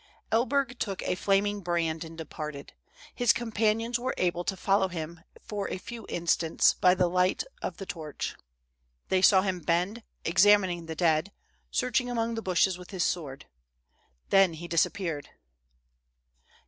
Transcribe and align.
Elberg 0.31 0.79
took 0.79 1.03
a 1.03 1.13
flaming 1.13 1.61
brand 1.61 2.03
and 2.03 2.17
departed. 2.17 2.73
His 3.13 3.31
companions 3.31 3.99
were 3.99 4.15
able 4.17 4.43
to 4.45 4.57
follow 4.57 4.87
him 4.87 5.19
for 5.43 5.69
a 5.69 5.77
few 5.77 6.07
instants 6.09 6.73
by 6.73 6.95
the 6.95 7.07
light 7.07 7.43
of 7.61 7.77
the 7.77 7.85
torch. 7.85 8.35
Tliey 9.11 9.23
saw 9.23 9.43
him 9.43 9.59
bend, 9.59 10.01
exam 10.25 10.63
ining 10.63 10.87
the 10.87 10.95
dead, 10.95 11.31
searching 11.69 12.09
among 12.09 12.33
the 12.33 12.41
bushes 12.41 12.79
with 12.79 12.89
his 12.89 13.03
sword. 13.03 13.45
Then, 14.31 14.53
he 14.53 14.67
disappeared. 14.67 15.29